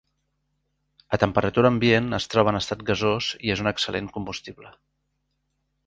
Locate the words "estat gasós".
2.61-3.29